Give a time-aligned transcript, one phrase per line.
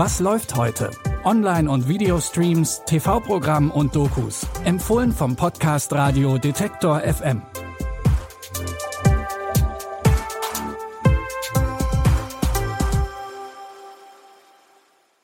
[0.00, 0.92] Was läuft heute?
[1.24, 4.46] Online- und Videostreams, TV-Programm und Dokus.
[4.64, 7.42] Empfohlen vom Podcast Radio Detektor FM.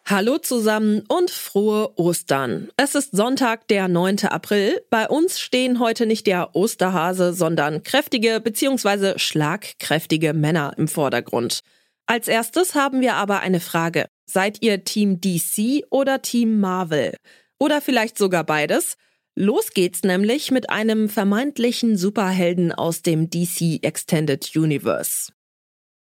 [0.06, 2.68] Hallo zusammen und frohe Ostern.
[2.76, 4.24] Es ist Sonntag, der 9.
[4.24, 4.84] April.
[4.90, 9.20] Bei uns stehen heute nicht der Osterhase, sondern kräftige bzw.
[9.20, 11.62] schlagkräftige Männer im Vordergrund.
[12.06, 14.06] Als erstes haben wir aber eine Frage.
[14.26, 17.16] Seid ihr Team DC oder Team Marvel?
[17.58, 18.96] Oder vielleicht sogar beides?
[19.36, 25.32] Los geht's nämlich mit einem vermeintlichen Superhelden aus dem DC Extended Universe.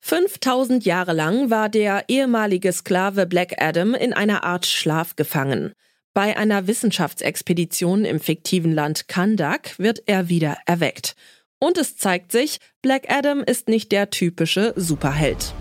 [0.01, 5.71] 5000 Jahre lang war der ehemalige Sklave Black Adam in einer Art Schlaf gefangen.
[6.13, 11.15] Bei einer Wissenschaftsexpedition im fiktiven Land Kandak wird er wieder erweckt.
[11.59, 15.53] Und es zeigt sich, Black Adam ist nicht der typische Superheld.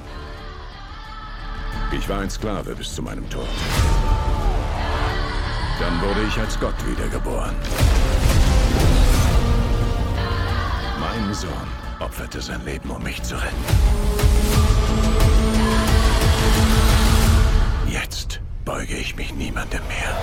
[1.92, 3.46] Ich war ein Sklave bis zu meinem Tod.
[5.78, 7.54] Dann wurde ich als Gott wiedergeboren.
[10.98, 11.50] Mein Sohn
[12.00, 13.64] opferte sein Leben, um mich zu retten.
[17.88, 20.16] Jetzt beuge ich mich niemandem mehr.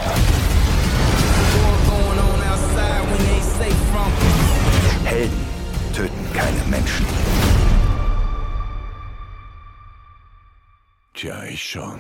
[5.05, 5.45] Helden
[5.93, 7.05] töten keine Menschen.
[11.19, 11.99] Tja, ich schon.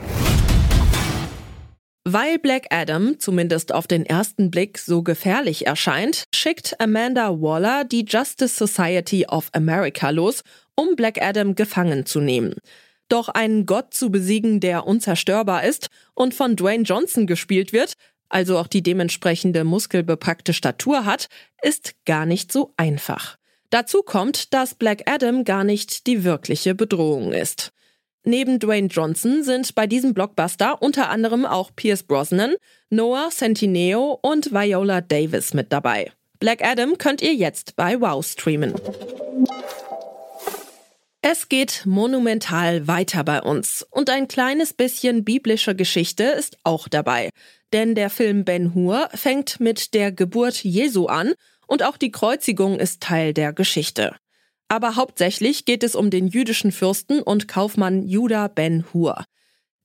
[2.05, 8.05] Weil Black Adam zumindest auf den ersten Blick so gefährlich erscheint, schickt Amanda Waller die
[8.07, 12.55] Justice Society of America los, um Black Adam gefangen zu nehmen.
[13.09, 17.95] Doch einen Gott zu besiegen, der unzerstörbar ist und von Dwayne Johnson gespielt wird,
[18.29, 21.27] also auch die dementsprechende muskelbepackte Statur hat,
[21.61, 23.35] ist gar nicht so einfach.
[23.69, 27.73] Dazu kommt, dass Black Adam gar nicht die wirkliche Bedrohung ist.
[28.23, 32.55] Neben Dwayne Johnson sind bei diesem Blockbuster unter anderem auch Pierce Brosnan,
[32.89, 36.11] Noah Centineo und Viola Davis mit dabei.
[36.39, 38.73] Black Adam könnt ihr jetzt bei Wow streamen.
[41.21, 47.29] Es geht monumental weiter bei uns und ein kleines bisschen biblische Geschichte ist auch dabei.
[47.73, 51.33] Denn der Film Ben Hur fängt mit der Geburt Jesu an
[51.67, 54.15] und auch die Kreuzigung ist Teil der Geschichte.
[54.69, 59.25] Aber hauptsächlich geht es um den jüdischen Fürsten und Kaufmann Judah ben Hur.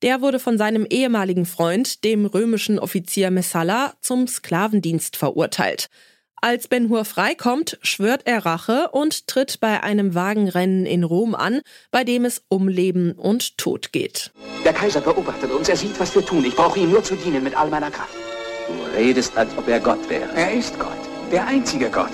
[0.02, 5.88] Der wurde von seinem ehemaligen Freund, dem römischen Offizier Messala, zum Sklavendienst verurteilt.
[6.42, 11.62] Als Ben Hur freikommt, schwört er Rache und tritt bei einem Wagenrennen in Rom an,
[11.90, 14.30] bei dem es um Leben und Tod geht.
[14.62, 16.44] Der Kaiser beobachtet uns, er sieht, was wir tun.
[16.44, 18.14] Ich brauche ihm nur zu dienen mit all meiner Kraft.
[18.68, 20.28] Du redest, als ob er Gott wäre.
[20.34, 20.92] Er ist Gott,
[21.32, 22.12] der einzige Gott.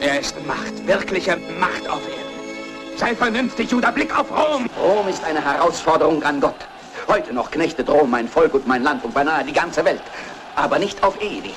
[0.00, 2.96] Er ist Macht, wirkliche Macht auf Erden.
[2.96, 4.70] Sei vernünftig, Judah, Blick auf Rom!
[4.80, 6.54] Rom ist eine Herausforderung an Gott.
[7.08, 10.02] Heute noch knechtet Rom mein Volk und mein Land und beinahe die ganze Welt.
[10.54, 11.56] Aber nicht auf ewig.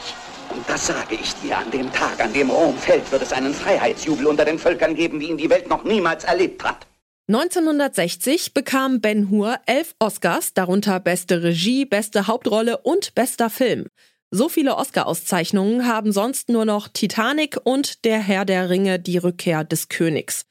[0.50, 3.54] Und das sage ich dir, an dem Tag, an dem Rom fällt, wird es einen
[3.54, 6.88] Freiheitsjubel unter den Völkern geben, wie ihn die Welt noch niemals erlebt hat.
[7.28, 13.88] 1960 bekam Ben Hur elf Oscars, darunter beste Regie, beste Hauptrolle und bester Film.
[14.34, 19.66] So viele Oscar-Auszeichnungen haben sonst nur noch Titanic und Der Herr der Ringe, die Rückkehr
[19.66, 20.46] des Königs.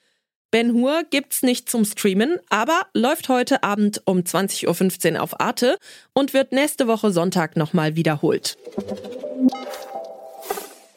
[0.51, 5.79] Ben Hur gibt's nicht zum Streamen, aber läuft heute Abend um 20.15 Uhr auf Arte
[6.13, 8.59] und wird nächste Woche Sonntag nochmal wiederholt.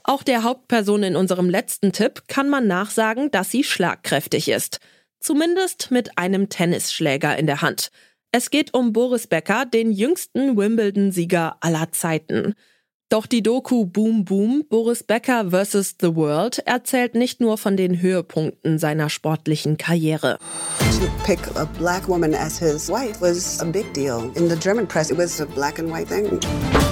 [0.03, 4.81] Auch der Hauptperson in unserem letzten Tipp kann man nachsagen, dass sie schlagkräftig ist.
[5.21, 7.91] Zumindest mit einem Tennisschläger in der Hand.
[8.33, 12.55] Es geht um Boris Becker, den jüngsten Wimbledon-Sieger aller Zeiten.
[13.13, 15.97] Doch die Doku Boom Boom Boris Becker vs.
[15.99, 20.39] The World erzählt nicht nur von den Höhepunkten seiner sportlichen Karriere.
[20.79, 24.31] To pick a black woman as his wife was a big deal.
[24.33, 26.39] In the German press, it was a black and white thing.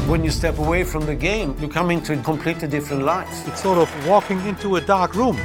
[0.08, 3.48] When you step away from the game, you come into a completely different life.
[3.48, 5.40] It's sort of walking into a dark room.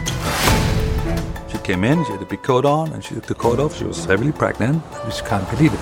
[1.50, 3.78] She came in, she had a big coat on, and she took the coat off.
[3.78, 4.82] She was heavily pregnant.
[5.06, 5.80] Just can't believe it.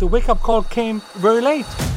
[0.00, 1.91] The wake up call came very late.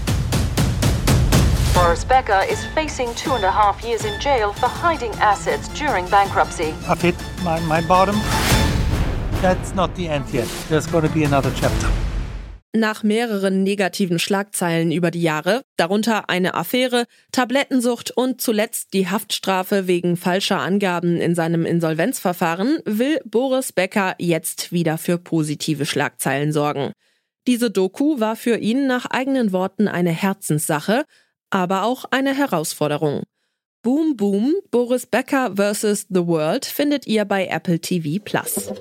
[1.76, 6.08] Boris Becker is facing two and a half years in jail for hiding assets during
[6.08, 6.74] bankruptcy.
[6.88, 8.16] I've hit my, my bottom.
[9.42, 10.48] That's not the end yet.
[10.70, 11.90] There's going to be another chapter.
[12.74, 19.86] Nach mehreren negativen Schlagzeilen über die Jahre, darunter eine Affäre, Tablettensucht und zuletzt die Haftstrafe
[19.86, 26.94] wegen falscher Angaben in seinem Insolvenzverfahren, will Boris Becker jetzt wieder für positive Schlagzeilen sorgen.
[27.48, 31.04] Diese Doku war für ihn nach eigenen Worten eine Herzenssache
[31.56, 33.24] aber auch eine Herausforderung.
[33.82, 36.08] Boom Boom Boris Becker vs.
[36.10, 38.74] The World findet ihr bei Apple TV Plus.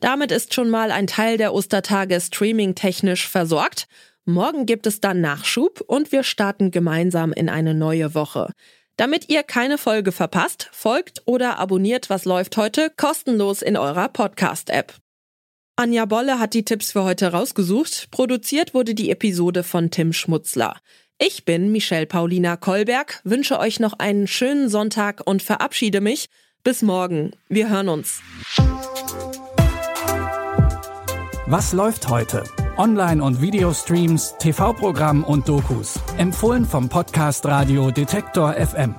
[0.00, 3.86] Damit ist schon mal ein Teil der Ostertage streaming-technisch versorgt.
[4.24, 8.50] Morgen gibt es dann Nachschub und wir starten gemeinsam in eine neue Woche.
[8.96, 14.94] Damit ihr keine Folge verpasst, folgt oder abonniert Was läuft heute kostenlos in eurer Podcast-App.
[15.78, 18.08] Anja Bolle hat die Tipps für heute rausgesucht.
[18.10, 20.78] Produziert wurde die Episode von Tim Schmutzler.
[21.18, 26.30] Ich bin Michelle Paulina Kolberg, wünsche euch noch einen schönen Sonntag und verabschiede mich.
[26.64, 27.32] Bis morgen.
[27.50, 28.22] Wir hören uns.
[31.46, 32.44] Was läuft heute?
[32.78, 36.00] Online- und Videostreams, TV-Programm und Dokus.
[36.16, 38.94] Empfohlen vom Podcast Radio Detektor FM.